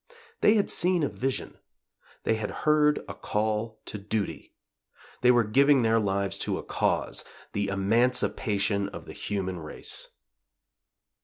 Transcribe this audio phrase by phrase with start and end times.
[0.39, 1.59] They had seen a vision;
[2.23, 4.55] they had heard a call to duty;
[5.21, 10.07] they were giving their lives to a cause the emancipation of the human race.